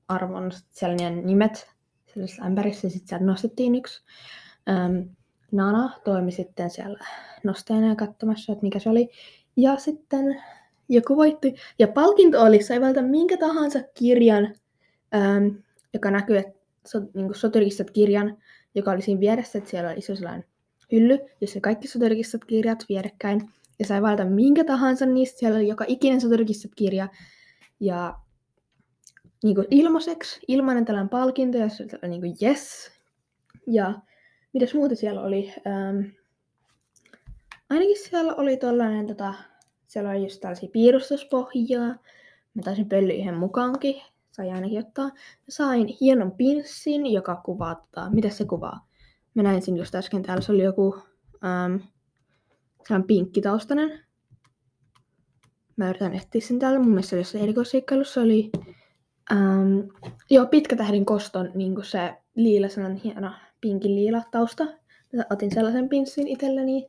arvon 0.08 0.50
sellainen 0.70 1.26
nimet 1.26 1.68
sellaisessa 2.06 2.44
ämpärissä, 2.44 2.88
sitten 2.88 3.08
sieltä 3.08 3.24
nostettiin 3.24 3.74
yksi. 3.74 4.02
Ähm, 4.68 4.96
Nana 5.52 5.90
toimi 6.04 6.32
sitten 6.32 6.70
siellä 6.70 6.98
nosteena 7.44 7.88
ja 7.88 7.96
katsomassa, 7.96 8.52
että 8.52 8.62
mikä 8.62 8.78
se 8.78 8.90
oli. 8.90 9.10
Ja 9.56 9.76
sitten 9.76 10.42
joku 10.88 11.16
voitti. 11.16 11.54
Ja 11.78 11.88
palkinto 11.88 12.42
oli, 12.42 12.62
sai 12.62 12.80
valita 12.80 13.02
minkä 13.02 13.36
tahansa 13.36 13.78
kirjan, 13.94 14.54
ähm, 15.14 15.46
joka 15.94 16.10
näkyy, 16.10 16.38
että 16.38 16.58
so, 16.86 16.98
niin 17.14 17.34
soturikistat 17.34 17.90
kirjan, 17.90 18.36
joka 18.74 18.90
oli 18.90 19.02
siinä 19.02 19.20
vieressä, 19.20 19.58
että 19.58 19.70
siellä 19.70 19.90
oli 19.90 19.98
iso 19.98 20.16
sellainen 20.16 20.44
hylly, 20.92 21.18
jossa 21.40 21.60
kaikki 21.60 21.88
soturikistat 21.88 22.44
kirjat 22.44 22.84
vierekkäin. 22.88 23.50
Ja 23.78 23.86
sai 23.86 24.02
valita 24.02 24.24
minkä 24.24 24.64
tahansa 24.64 25.06
niistä, 25.06 25.38
siellä 25.38 25.56
oli 25.56 25.68
joka 25.68 25.84
ikinen 25.88 26.20
soturikistat 26.20 26.72
kirja. 26.76 27.08
Ja 27.80 28.14
niin 29.42 29.54
kuin 29.54 29.66
ilmaiseksi, 29.70 30.40
ilmainen 30.48 30.84
tällainen 30.84 31.08
palkinto, 31.08 31.58
ja 31.58 31.68
se 31.68 31.84
oli 32.02 32.08
niin 32.08 32.20
kuin 32.20 32.36
yes. 32.42 32.90
Ja 33.66 33.94
mitäs 34.52 34.74
muuta 34.74 34.94
siellä 34.94 35.20
oli? 35.20 35.54
Ähm, 35.66 36.10
ainakin 37.70 37.96
siellä 38.08 38.34
oli 38.34 38.56
tollainen, 38.56 39.06
tota, 39.06 39.34
siellä 39.86 40.10
oli 40.10 40.22
just 40.22 40.40
tällaisia 40.40 40.68
piirustuspohjia. 40.72 41.80
Mä 42.54 42.62
taisin 42.64 42.88
pölly 42.88 43.12
yhden 43.12 43.38
mukaankin, 43.38 44.02
sai 44.30 44.50
ainakin 44.50 44.78
ottaa. 44.78 45.10
sain 45.48 45.86
hienon 46.00 46.32
pinssin, 46.32 47.06
joka 47.06 47.36
kuvaa, 47.36 47.74
tota, 47.74 48.10
mitä 48.10 48.28
se 48.28 48.44
kuvaa? 48.44 48.87
Mä 49.38 49.42
näin 49.42 49.62
sen 49.62 49.76
just 49.76 49.94
äsken, 49.94 50.22
täällä 50.22 50.42
se 50.42 50.52
oli 50.52 50.62
joku 50.62 50.96
ähm, 51.44 51.76
sellainen 52.88 53.06
pinkkitaustainen. 53.06 54.00
Mä 55.76 55.88
yritän 55.88 56.14
etsiä 56.14 56.40
sen 56.40 56.58
täällä. 56.58 56.78
Mun 56.78 56.88
mielestä 56.88 57.16
jossain 57.16 57.44
erikoisseikkailussa 57.44 58.20
oli 58.20 58.50
ähm, 59.32 59.78
joo, 60.30 60.46
pitkä 60.46 60.76
tähden 60.76 61.04
koston 61.04 61.50
niin 61.54 61.74
se 61.82 62.14
liila, 62.34 62.68
sellainen 62.68 63.00
hieno 63.04 63.30
pinkin 63.60 63.94
liila 63.94 64.22
tausta. 64.30 64.64
Mä 65.12 65.24
otin 65.30 65.54
sellaisen 65.54 65.88
pinssin 65.88 66.28
itselleni. 66.28 66.88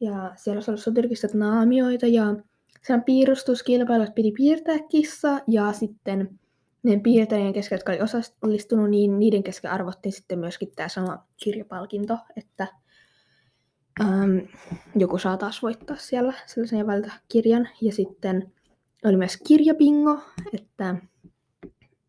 Ja 0.00 0.32
siellä 0.36 0.58
olisi 0.58 0.70
ollut 0.70 0.82
soturkistat 0.82 1.34
naamioita 1.34 2.06
ja 2.06 2.36
sen 2.86 3.02
piirustuskilpailut 3.02 4.14
piti 4.14 4.32
piirtää 4.32 4.78
kissa 4.88 5.40
ja 5.46 5.72
sitten 5.72 6.38
ne 6.88 7.00
piirtäjien 7.00 7.52
kesken, 7.52 7.76
jotka 7.76 7.92
oli 7.92 8.00
osallistunut, 8.00 8.90
niin 8.90 9.18
niiden 9.18 9.42
kesken 9.42 9.70
arvottiin 9.70 10.12
sitten 10.12 10.38
myöskin 10.38 10.72
tämä 10.76 10.88
sama 10.88 11.26
kirjapalkinto, 11.36 12.18
että 12.36 12.66
äm, 14.00 14.48
joku 14.96 15.18
saa 15.18 15.36
taas 15.36 15.62
voittaa 15.62 15.96
siellä 15.96 16.32
sellaisen 16.46 16.86
valita 16.86 17.12
kirjan. 17.28 17.68
Ja 17.80 17.92
sitten 17.92 18.52
oli 19.04 19.16
myös 19.16 19.36
kirjapingo, 19.48 20.20
että 20.52 20.96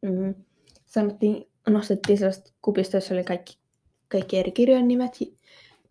mm, 0.01 0.35
sanottiin, 0.85 1.47
nostettiin 1.69 2.17
sellaista 2.17 2.51
kupista, 2.61 2.97
jossa 2.97 3.13
oli 3.13 3.23
kaikki, 3.23 3.57
kaikki 4.07 4.37
eri 4.37 4.51
kirjojen 4.51 4.87
nimet, 4.87 5.19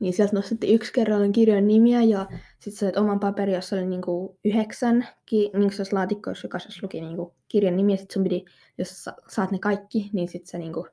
niin 0.01 0.13
sieltä 0.13 0.37
nostettiin 0.37 0.75
yksi 0.75 0.93
kerrallinen 0.93 1.33
kirjan 1.33 1.69
nimiä 1.69 2.03
ja 2.03 2.27
sitten 2.59 2.79
sait 2.79 2.97
oman 2.97 3.21
paperin, 3.21 3.55
jossa 3.55 3.77
oli 3.77 3.87
niinku 3.87 4.39
yhdeksän, 4.45 5.09
ki, 5.27 5.51
niin 5.55 5.73
se 5.73 5.85
laatikko, 5.93 6.31
jos 6.31 6.43
jokaisessa 6.43 6.81
luki 6.83 7.01
niinku 7.01 7.35
kirjan 7.49 7.77
nimi, 7.77 7.93
ja 7.93 7.97
sitten 7.97 8.15
sun 8.15 8.23
pidi, 8.23 8.45
jos 8.79 9.05
sä 9.05 9.13
saat 9.29 9.51
ne 9.51 9.59
kaikki, 9.59 10.11
niin 10.13 10.29
sitten 10.29 10.51
se 10.51 10.59
niinku 10.59 10.87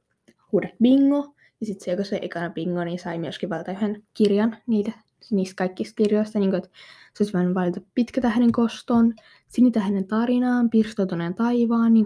huudat 0.52 0.72
bingo, 0.82 1.34
ja 1.60 1.66
sitten 1.66 1.86
se, 1.86 1.92
joka 1.92 2.04
se 2.04 2.20
ekana 2.22 2.50
bingo, 2.50 2.84
niin 2.84 3.00
sai 3.00 3.20
myöskin 3.20 3.50
valita 3.50 3.72
yhden 3.72 4.04
kirjan 4.14 4.58
niitä, 4.68 4.92
niistä 5.32 5.56
kaikista 5.56 5.96
kirjoista, 5.96 6.40
niin 6.40 6.56
että 6.56 6.70
se 7.14 7.24
olisi 7.24 7.38
voinut 7.38 7.56
valita 7.56 7.82
pitkätähden 7.96 8.52
koston, 8.52 9.14
sinitähden 9.48 10.08
tarinaan, 10.08 10.70
pirstoutuneen 10.70 11.36
taivaan, 11.36 11.94
niin 11.94 12.06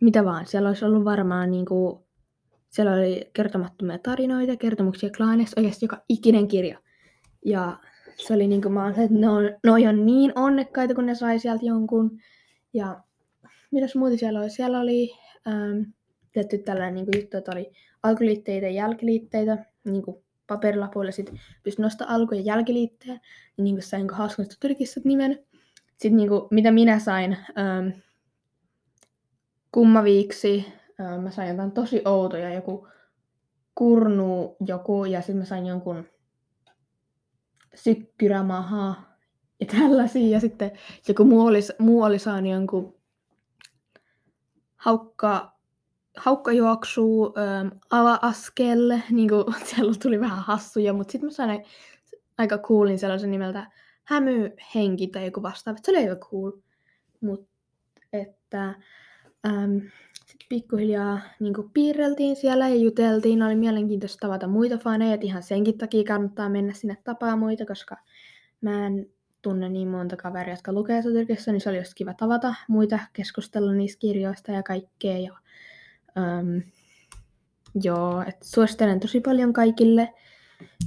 mitä 0.00 0.24
vaan. 0.24 0.46
Siellä 0.46 0.68
olisi 0.68 0.84
ollut 0.84 1.04
varmaan 1.04 1.50
niin 1.50 1.66
siellä 2.68 2.92
oli 2.92 3.30
kertomattomia 3.32 3.98
tarinoita, 3.98 4.56
kertomuksia 4.56 5.10
klaaneista, 5.16 5.60
oikeasti 5.60 5.84
joka 5.84 6.02
ikinen 6.08 6.48
kirja. 6.48 6.78
Ja 7.44 7.78
se 8.16 8.34
oli 8.34 8.46
niin 8.46 8.62
kuin 8.62 8.72
mä 8.72 8.88
että 8.88 9.06
ne 9.10 9.28
on, 9.28 9.44
noi 9.64 9.86
on 9.86 10.06
niin 10.06 10.32
onnekkaita, 10.34 10.94
kun 10.94 11.06
ne 11.06 11.14
sai 11.14 11.38
sieltä 11.38 11.66
jonkun. 11.66 12.20
Ja 12.74 13.00
mitäs 13.70 13.94
muuta 13.94 14.16
siellä 14.16 14.40
oli? 14.40 14.50
Siellä 14.50 14.80
oli 14.80 15.12
ähm, 15.48 15.82
tehty 16.32 16.58
tällainen 16.58 16.94
niin 16.94 17.06
kuin 17.06 17.20
juttu, 17.20 17.36
että 17.36 17.52
oli 17.52 17.72
alkuliitteitä 18.02 18.66
ja 18.66 18.72
jälkiliitteitä, 18.72 19.64
niin 19.84 20.02
kuin 20.02 20.16
paperilapuilla 20.46 21.12
sitten 21.12 21.40
pystyi 21.62 21.82
nostaa 21.82 22.14
alku- 22.14 22.34
ja 22.34 22.40
jälkiliitteen, 22.40 23.20
niin, 23.56 23.74
kuin 23.74 23.82
sain 23.82 24.10
hauskasta 24.10 24.56
tyrkissä 24.60 25.00
nimen. 25.04 25.44
Sitten 25.88 26.16
niin 26.16 26.28
kuin, 26.28 26.42
mitä 26.50 26.70
minä 26.70 26.98
sain, 26.98 27.36
ähm, 27.58 27.88
kummaviiksi. 29.72 30.66
Mä 31.22 31.30
sain 31.30 31.48
jotain 31.48 31.72
tosi 31.72 32.02
outoja, 32.04 32.54
joku 32.54 32.88
kurnu 33.74 34.56
joku, 34.66 35.04
ja 35.04 35.20
sitten 35.20 35.36
mä 35.36 35.44
sain 35.44 35.66
jonkun 35.66 36.04
sykkyrämaha 37.76 38.94
ja 39.60 39.66
tällaisia. 39.66 40.28
Ja 40.28 40.40
sitten 40.40 40.70
joku 41.08 41.24
muu 41.24 41.46
oli, 41.46 41.60
muu 41.78 42.02
oli 42.02 42.18
saanut 42.18 42.52
jonkun 42.52 42.94
haukka, 44.76 45.52
haukkajuoksu 46.16 47.34
ähm, 47.38 47.68
ala-askel, 47.90 48.98
niin 49.10 49.28
kuin 49.28 49.44
siellä 49.64 49.94
tuli 50.02 50.20
vähän 50.20 50.38
hassuja, 50.38 50.92
mutta 50.92 51.12
sitten 51.12 51.28
mä 51.28 51.32
sain 51.32 51.64
aika 52.38 52.58
coolin 52.58 52.98
sellaisen 52.98 53.30
nimeltä 53.30 53.70
Hämyhenki 54.04 55.06
tai 55.06 55.24
joku 55.24 55.42
vastaava. 55.42 55.78
Se 55.82 55.90
oli 55.90 55.98
aika 55.98 56.16
cool. 56.16 56.52
Mutta 57.20 57.56
että 58.12 58.74
sitten 59.44 59.92
pikkuhiljaa 60.48 61.20
niin 61.40 61.54
piirreltiin 61.74 62.36
siellä 62.36 62.68
ja 62.68 62.74
juteltiin. 62.74 63.42
Oli 63.42 63.56
mielenkiintoista 63.56 64.20
tavata 64.20 64.46
muita 64.46 64.78
faneja. 64.78 65.18
Ihan 65.20 65.42
senkin 65.42 65.78
takia 65.78 66.04
kannattaa 66.04 66.48
mennä 66.48 66.72
sinne 66.72 66.96
tapaa 67.04 67.36
muita, 67.36 67.66
koska 67.66 67.96
mä 68.60 68.86
en 68.86 69.06
tunne 69.42 69.68
niin 69.68 69.88
monta 69.88 70.16
kaveria, 70.16 70.52
jotka 70.52 70.72
lukee 70.72 71.02
Soturkissa, 71.02 71.52
niin 71.52 71.60
se 71.60 71.68
oli 71.68 71.78
just 71.78 71.94
kiva 71.94 72.14
tavata 72.14 72.54
muita, 72.68 72.98
keskustella 73.12 73.72
niistä 73.72 74.00
kirjoista 74.00 74.52
ja 74.52 74.62
kaikkea. 74.62 75.18
Ja, 75.18 75.36
ähm, 76.18 76.58
joo, 77.82 78.24
et 78.26 78.36
suosittelen 78.42 79.00
tosi 79.00 79.20
paljon 79.20 79.52
kaikille 79.52 80.14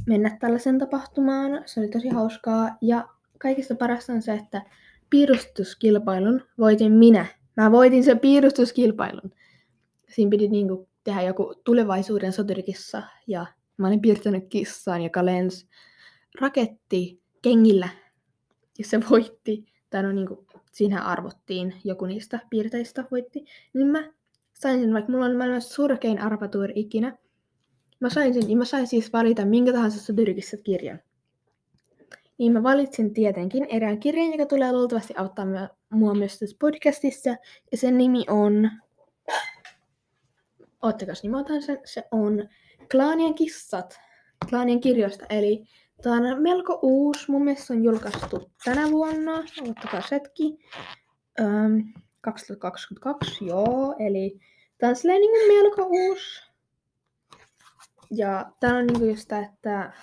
mennä 0.08 0.38
tällaisen 0.40 0.80
tapahtumaan. 0.80 1.64
Se 1.66 1.80
oli 1.80 1.90
tosi 1.90 2.10
hauskaa 2.10 2.78
ja 2.82 3.08
kaikista 3.38 3.76
parasta 3.76 4.14
on 4.14 4.22
se, 4.22 4.34
että 4.34 4.62
piirustuskilpailun 5.10 6.42
voitin 6.58 6.92
minä 6.92 7.26
Mä 7.60 7.72
voitin 7.72 8.04
sen 8.04 8.20
piirustuskilpailun. 8.20 9.32
Siinä 10.10 10.30
piti 10.30 10.48
niinku 10.48 10.90
tehdä 11.04 11.22
joku 11.22 11.54
tulevaisuuden 11.64 12.34
soturikissa 12.34 13.04
ja 13.28 13.46
mä 13.78 13.88
olin 13.88 14.02
piirtänyt 14.02 14.44
kissaan, 14.50 15.02
joka 15.02 15.26
lensi 15.26 15.68
raketti 16.42 17.22
kengillä 17.42 17.90
ja 18.78 18.86
se 18.86 19.00
voitti. 19.10 19.66
Tai 19.90 20.04
no 20.04 20.12
niinku, 20.12 20.46
siinä 20.72 21.04
arvottiin, 21.04 21.74
joku 21.84 22.06
niistä 22.06 22.40
piirteistä 22.50 23.06
voitti. 23.12 23.46
Niin 23.74 23.88
mä 23.88 24.12
sain 24.54 24.80
sen, 24.80 24.94
vaikka 24.94 25.12
mulla 25.12 25.26
on 25.26 25.36
maailman 25.36 25.62
surkein 25.62 26.22
arvatuuri 26.22 26.74
ikinä. 26.76 27.18
Mä 28.00 28.10
sain 28.10 28.34
sen, 28.34 28.44
niin 28.44 28.58
mä 28.58 28.66
sain 28.66 28.88
siis 28.88 29.14
valita 29.14 29.46
minkä 29.46 29.74
tahansa 29.74 30.00
soturikissa 30.00 30.58
kirjan 30.58 31.00
niin 32.40 32.54
mä 32.54 32.64
valitsin 32.64 33.14
tietenkin 33.14 33.68
erään 33.70 34.00
kirjan, 34.00 34.32
joka 34.32 34.46
tulee 34.46 34.72
luultavasti 34.72 35.14
auttaa 35.18 35.46
mua 35.90 36.14
myös 36.14 36.40
tässä 36.40 36.56
podcastissa. 36.60 37.30
Ja 37.72 37.78
sen 37.78 37.98
nimi 37.98 38.26
on... 38.30 38.72
Oottakas, 40.84 41.22
otan 41.40 41.62
sen. 41.62 41.80
Se 41.86 42.04
on 42.12 42.50
Klaanien 42.92 43.36
kissat. 43.36 44.00
Klaanien 44.50 44.82
kirjoista. 44.82 45.26
Eli 45.30 45.64
tää 46.02 46.14
on 46.14 46.42
melko 46.42 46.80
uusi. 46.82 47.32
Mun 47.32 47.44
mielestä 47.44 47.68
se 47.68 47.74
on 47.74 47.84
julkaistu 47.84 48.52
tänä 48.66 48.92
vuonna. 48.92 49.44
Ottakaa 49.70 50.02
setki. 50.02 50.58
Öm, 51.40 51.94
2022, 52.22 53.46
joo. 53.46 53.96
Eli 54.00 54.40
tää 54.78 54.90
on 54.90 54.96
silleen 54.96 55.22
niin 55.22 55.64
melko 55.64 55.84
uusi. 55.84 56.50
Ja 58.12 58.52
tää 58.60 58.76
on 58.76 58.88
niinku 58.88 59.06
just 59.06 59.22
sitä, 59.22 59.40
että 59.40 59.94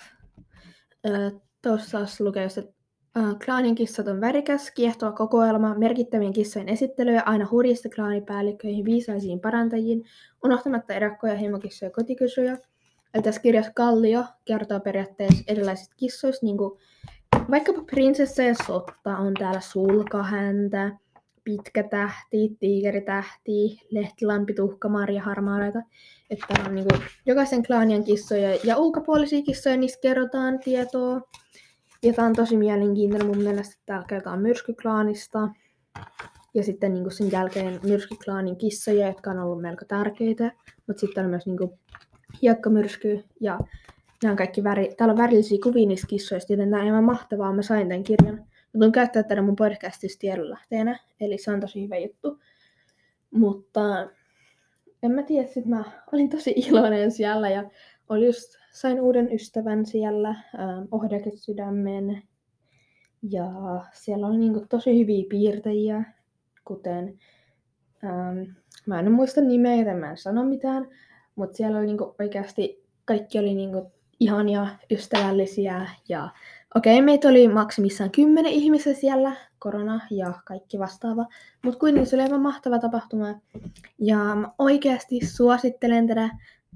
Tuossa 1.61 2.05
lukee 2.19 2.45
että 2.45 2.73
Klaanin 3.45 3.75
kissat 3.75 4.07
on 4.07 4.21
värikäs, 4.21 4.71
kiehtova 4.71 5.11
kokoelma, 5.11 5.75
merkittävien 5.75 6.33
kissojen 6.33 6.69
esittelyjä 6.69 7.23
aina 7.25 7.47
hurjista 7.51 7.89
klaanipäällikköihin, 7.95 8.85
viisaisiin 8.85 9.39
parantajiin, 9.39 10.05
unohtamatta 10.43 10.93
erakkoja, 10.93 11.35
hemokissoja 11.35 11.87
ja 11.89 11.93
kotikysyjä. 11.93 12.57
Eli 13.13 13.23
tässä 13.23 13.41
kirjassa 13.41 13.71
Kallio 13.75 14.23
kertoo 14.45 14.79
periaatteessa 14.79 15.43
erilaisista 15.47 15.95
kissoista, 15.97 16.45
niin 16.45 16.57
kuin 16.57 16.79
vaikkapa 17.51 17.81
prinsessa 17.81 18.43
ja 18.43 18.55
sotta 18.67 19.17
on 19.17 19.33
täällä 19.33 19.61
sulkahäntä, 19.61 20.91
pitkä 21.43 21.83
tähti, 21.83 22.57
tiikeritähti, 22.59 23.81
lehtilampi, 23.91 24.53
tuhkamarja, 24.53 25.23
harmaaleita. 25.23 25.79
Että 26.29 26.45
on 26.65 26.75
niin 26.75 26.87
kuin 26.87 27.01
jokaisen 27.25 27.65
klaanian 27.67 28.03
kissoja 28.03 28.57
ja 28.63 28.77
ulkopuolisia 28.77 29.41
kissoja, 29.41 29.77
niistä 29.77 30.01
kerrotaan 30.01 30.59
tietoa. 30.59 31.21
Ja 32.03 32.13
tää 32.13 32.25
on 32.25 32.33
tosi 32.33 32.57
mielenkiintoinen 32.57 33.27
mun 33.27 33.37
mielestä, 33.37 33.73
että 33.73 33.85
täällä 33.85 34.07
kerrotaan 34.07 34.41
myrskyklaanista. 34.41 35.49
Ja 36.53 36.63
sitten 36.63 36.93
niin 36.93 37.11
sen 37.11 37.31
jälkeen 37.31 37.79
myrskyklaanin 37.83 38.57
kissoja, 38.57 39.07
jotka 39.07 39.31
on 39.31 39.39
ollut 39.39 39.61
melko 39.61 39.85
tärkeitä. 39.87 40.51
Mutta 40.87 40.99
sitten 40.99 41.23
on 41.23 41.29
myös 41.29 41.45
niin 41.45 41.57
hiekkamyrsky 42.41 43.23
ja 43.41 43.59
nämä 44.23 44.31
on 44.31 44.37
kaikki 44.37 44.63
väri, 44.63 44.95
täällä 44.97 45.11
on 45.11 45.17
värillisiä 45.17 45.57
kuvia 45.63 45.87
niistä 45.87 46.07
kissoista, 46.07 46.53
joten 46.53 46.69
tämä 46.69 46.81
on 46.81 46.87
aivan 46.87 47.03
mahtavaa. 47.03 47.53
Mä 47.53 47.61
sain 47.61 47.87
tämän 47.87 48.03
kirjan. 48.03 48.35
Mä 48.73 48.79
tuun 48.79 48.91
käyttää 48.91 49.23
tätä 49.23 49.41
mun 49.41 49.55
podcastissa 49.55 50.19
tiedonlähteenä, 50.19 50.99
eli 51.21 51.37
se 51.37 51.51
on 51.51 51.59
tosi 51.59 51.83
hyvä 51.83 51.97
juttu. 51.97 52.39
Mutta 53.31 54.09
en 55.03 55.11
mä 55.11 55.23
tiedä, 55.23 55.47
sit 55.47 55.65
mä 55.65 55.83
olin 56.13 56.29
tosi 56.29 56.53
iloinen 56.57 57.11
siellä 57.11 57.49
ja 57.49 57.63
oli 58.09 58.25
just, 58.25 58.57
sain 58.71 59.01
uuden 59.01 59.33
ystävän 59.33 59.85
siellä, 59.85 60.29
ähm, 60.29 60.83
Ohdake-sydämen. 60.91 62.23
Ja 63.21 63.51
siellä 63.93 64.27
oli 64.27 64.37
niinku 64.37 64.65
tosi 64.69 64.99
hyviä 64.99 65.25
piirtäjiä, 65.29 66.03
kuten, 66.65 67.19
ähm, 68.03 68.51
mä 68.85 68.99
en 68.99 69.11
muista 69.11 69.41
nimeä, 69.41 69.75
joten 69.75 69.97
mä 69.97 70.09
en 70.09 70.17
sano 70.17 70.45
mitään, 70.45 70.87
mutta 71.35 71.57
siellä 71.57 71.77
oli 71.77 71.85
niinku 71.85 72.15
oikeasti, 72.19 72.83
kaikki 73.05 73.39
oli 73.39 73.53
niinku 73.53 73.91
ihania, 74.19 74.67
ystävällisiä 74.91 75.89
ja 76.09 76.29
okei, 76.75 76.93
okay, 76.95 77.05
meitä 77.05 77.27
oli 77.27 77.47
maksimissaan 77.47 78.11
kymmenen 78.11 78.51
ihmistä 78.51 78.93
siellä, 78.93 79.35
korona 79.59 79.99
ja 80.11 80.33
kaikki 80.45 80.79
vastaava, 80.79 81.25
mutta 81.63 81.79
kuitenkin 81.79 82.09
se 82.09 82.15
oli 82.15 82.23
aivan 82.23 82.41
mahtava 82.41 82.79
tapahtuma 82.79 83.27
ja 83.99 84.17
mä 84.17 84.51
oikeasti 84.59 85.19
suosittelen 85.25 86.07
tätä 86.07 86.29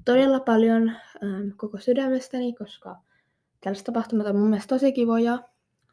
todella 0.04 0.40
paljon 0.40 0.88
ähm, 0.88 1.48
koko 1.56 1.78
sydämestäni, 1.78 2.52
koska 2.52 2.96
tällaiset 3.60 3.84
tapahtumat 3.84 4.26
on 4.26 4.36
mun 4.36 4.48
mielestä 4.50 4.74
tosi 4.74 4.92
kivoja, 4.92 5.38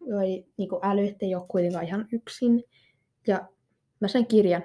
joi 0.02 0.46
niin 0.58 0.70
äly, 0.82 1.08
ettei 1.08 1.36
ole 1.36 1.46
kuitenkaan 1.48 1.86
ihan 1.86 2.08
yksin 2.12 2.64
ja 3.28 3.48
mä 4.00 4.08
sen 4.08 4.28
kirjan. 4.28 4.64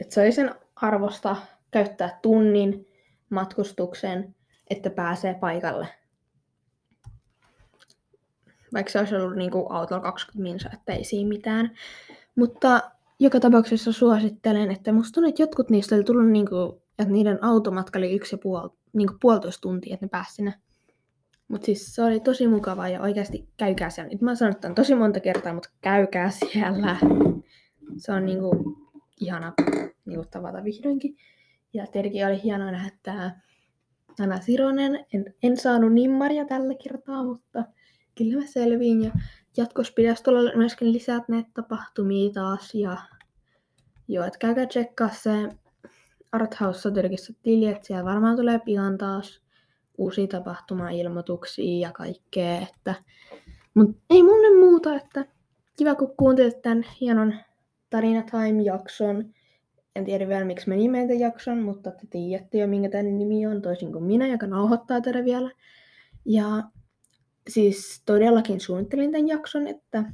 että 0.00 0.14
se 0.14 0.20
oli 0.20 0.32
sen 0.32 0.54
arvosta 0.76 1.36
käyttää 1.70 2.18
tunnin 2.22 2.86
matkustukseen, 3.30 4.34
että 4.70 4.90
pääsee 4.90 5.34
paikalle. 5.34 5.88
Vaikka 8.72 8.92
se 8.92 8.98
olisi 8.98 9.16
ollut 9.16 9.36
niin 9.36 9.50
kuin 9.50 9.66
autolla 9.70 10.02
20 10.02 10.42
minsa, 10.42 10.70
että 10.72 10.92
ei 10.92 11.04
siinä 11.04 11.28
mitään. 11.28 11.70
Mutta 12.36 12.90
joka 13.24 13.40
tapauksessa 13.40 13.92
suosittelen, 13.92 14.70
että 14.70 14.92
musta 14.92 15.14
tuntuu, 15.14 15.28
että 15.28 15.42
jotkut 15.42 15.70
niistä 15.70 15.94
oli 15.94 16.04
tullut, 16.04 16.30
niin 16.30 16.48
kuin, 16.48 16.72
että 16.98 17.12
niiden 17.12 17.44
automatka 17.44 17.98
oli 17.98 18.12
yksi 18.12 18.34
ja 18.34 18.38
puol, 18.42 18.68
niin 18.92 19.08
kuin 19.08 19.18
puolitoista 19.20 19.60
tuntia, 19.60 19.94
että 19.94 20.06
ne 20.06 20.10
pääsi 20.10 20.34
sinne. 20.34 20.54
Mutta 21.48 21.66
siis 21.66 21.94
se 21.94 22.02
oli 22.02 22.20
tosi 22.20 22.48
mukavaa 22.48 22.88
ja 22.88 23.02
oikeasti 23.02 23.48
käykää 23.56 23.90
siellä. 23.90 24.10
Nyt 24.10 24.20
mä 24.20 24.30
oon 24.30 24.36
sanonut 24.36 24.60
tämän 24.60 24.74
tosi 24.74 24.94
monta 24.94 25.20
kertaa, 25.20 25.54
mutta 25.54 25.70
käykää 25.80 26.30
siellä. 26.30 26.96
Se 27.96 28.12
on 28.12 28.26
niinku 28.26 28.76
ihana 29.20 29.52
niinku 30.04 30.24
tavata 30.30 30.64
vihdoinkin. 30.64 31.16
Ja 31.74 31.86
tietenkin 31.86 32.26
oli 32.26 32.42
hienoa 32.42 32.70
nähdä 32.70 32.90
tämä 33.02 33.40
Anna 34.20 34.40
Sironen. 34.40 35.06
En, 35.14 35.34
en 35.42 35.56
saanut 35.56 35.92
nimmaria 35.92 36.44
tällä 36.44 36.74
kertaa, 36.84 37.24
mutta 37.24 37.64
kyllä 38.18 38.40
mä 38.40 38.46
selviin. 38.46 39.04
Ja 39.04 39.10
jatkossa 39.56 39.92
pitäisi 39.96 40.22
tulla 40.22 40.56
myöskin 40.56 40.92
lisää 40.92 41.20
näitä 41.28 41.50
tapahtumia 41.54 42.32
taas. 42.32 42.74
Ja 42.74 42.96
joo, 44.08 44.24
että 44.24 44.38
käykää 44.38 44.66
tsekkaa 44.66 45.08
se 45.08 45.30
Arthouse 46.32 46.80
Soturkissa 46.80 47.32
tili, 47.42 47.66
että 47.66 47.86
siellä 47.86 48.04
varmaan 48.04 48.36
tulee 48.36 48.58
pian 48.58 48.98
taas 48.98 49.42
uusia 49.98 50.26
tapahtuma-ilmoituksia 50.26 51.78
ja 51.88 51.92
kaikkea. 51.92 52.58
Että... 52.58 52.94
Mutta 53.74 54.02
ei 54.10 54.22
mun 54.22 54.58
muuta, 54.60 54.94
että 54.94 55.26
kiva 55.76 55.94
kun 55.94 56.14
kuuntelit 56.16 56.62
tämän 56.62 56.84
hienon 57.00 57.34
Tarina 57.90 58.22
Time-jakson. 58.22 59.34
En 59.96 60.04
tiedä 60.04 60.28
vielä, 60.28 60.44
miksi 60.44 60.68
mä 60.68 60.74
nimeän 60.74 61.06
tämän 61.06 61.20
jakson, 61.20 61.58
mutta 61.58 61.90
te 61.90 62.06
tiedätte 62.10 62.58
jo, 62.58 62.66
minkä 62.66 62.88
tämän 62.88 63.18
nimi 63.18 63.46
on, 63.46 63.62
toisin 63.62 63.92
kuin 63.92 64.04
minä, 64.04 64.26
joka 64.26 64.46
nauhoittaa 64.46 65.00
tätä 65.00 65.24
vielä. 65.24 65.50
Ja 66.24 66.62
siis 67.48 68.02
todellakin 68.06 68.60
suunnittelin 68.60 69.12
tämän 69.12 69.28
jakson, 69.28 69.66
että 69.66 70.04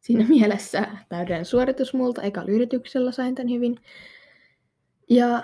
siinä 0.00 0.24
mielessä 0.38 0.86
täydellinen 1.08 1.44
suoritus 1.44 1.94
multa. 1.94 2.22
Eka 2.22 2.44
yrityksellä 2.48 3.12
sain 3.12 3.34
tämän 3.34 3.52
hyvin. 3.52 3.76
Ja 5.10 5.42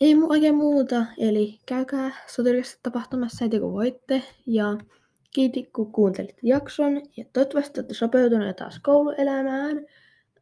ei 0.00 0.14
mu- 0.14 0.30
oikein 0.30 0.54
muuta, 0.54 1.06
eli 1.18 1.58
käykää 1.66 2.10
sotilaisessa 2.26 2.78
tapahtumassa 2.82 3.44
heti 3.44 3.60
kun 3.60 3.72
voitte. 3.72 4.22
Ja 4.46 4.78
kiitos 5.34 5.62
kun 5.72 5.92
kuuntelitte 5.92 6.40
jakson. 6.42 7.02
Ja 7.16 7.24
toivottavasti 7.32 7.80
olette 7.80 7.94
sopeutuneet 7.94 8.56
taas 8.56 8.78
kouluelämään. 8.78 9.76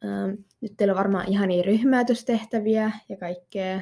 Ähm, 0.04 0.30
nyt 0.60 0.72
teillä 0.76 0.92
on 0.92 0.98
varmaan 0.98 1.28
ihan 1.28 1.48
niin 1.48 1.64
ryhmäytystehtäviä 1.64 2.90
ja 3.08 3.16
kaikkea. 3.16 3.80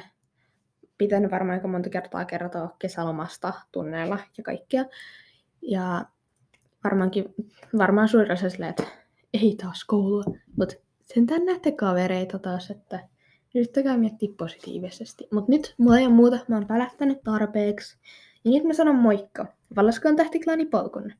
Pitänyt 0.97 1.31
varmaan 1.31 1.57
aika 1.57 1.67
monta 1.67 1.89
kertaa 1.89 2.25
kertoa 2.25 2.75
kesälomasta 2.79 3.53
tunneilla 3.71 4.19
ja 4.37 4.43
kaikkea. 4.43 4.85
Ja 5.61 6.05
varmaankin, 6.87 7.35
varmaan 7.77 8.07
suurin 8.07 8.31
osa 8.31 8.47
että 8.69 8.83
ei 9.33 9.55
taas 9.61 9.85
koulua, 9.85 10.23
mutta 10.57 10.75
sentään 11.05 11.45
näette 11.45 11.71
kavereita 11.71 12.39
taas, 12.39 12.69
että 12.69 12.99
yrittäkää 13.55 13.97
miettiä 13.97 14.29
positiivisesti. 14.37 15.27
Mutta 15.33 15.51
nyt 15.51 15.75
mulla 15.77 15.99
ei 15.99 16.05
ole 16.05 16.13
muuta, 16.13 16.39
mä 16.47 16.55
oon 16.55 16.67
pälähtänyt 16.67 17.23
tarpeeksi. 17.23 17.97
Ja 18.45 18.51
nyt 18.51 18.63
mä 18.63 18.73
sanon 18.73 18.95
moikka. 18.95 19.45
Vallaskaan 19.75 20.15
tähtiklaani 20.15 20.65
polkunne. 20.65 21.13